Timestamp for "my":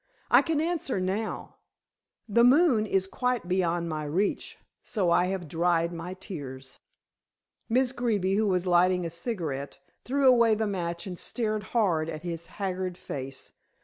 3.87-4.03, 5.93-6.15